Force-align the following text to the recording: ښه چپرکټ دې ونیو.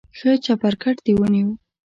ښه 0.17 0.31
چپرکټ 0.45 0.95
دې 1.05 1.13
ونیو. 1.19 1.49